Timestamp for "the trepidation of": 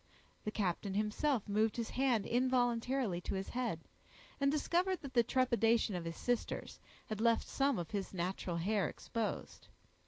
5.13-6.05